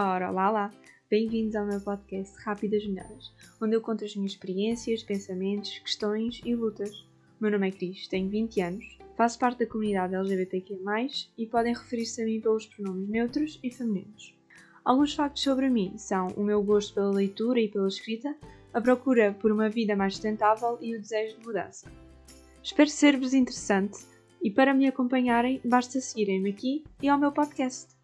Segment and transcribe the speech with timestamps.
[0.00, 0.70] Ora, lá lá!
[1.10, 6.54] Bem-vindos ao meu podcast Rápidas Melhoras, onde eu conto as minhas experiências, pensamentos, questões e
[6.54, 7.00] lutas.
[7.00, 10.78] O meu nome é Cris, tenho 20 anos, faço parte da comunidade LGBTQ+,
[11.36, 14.36] e podem referir-se a mim pelos pronomes neutros e femininos.
[14.84, 18.36] Alguns factos sobre mim são o meu gosto pela leitura e pela escrita,
[18.72, 21.90] a procura por uma vida mais sustentável e o desejo de mudança.
[22.62, 23.98] Espero ser-vos interessante
[24.40, 27.97] e para me acompanharem basta seguirem-me aqui e ao meu podcast.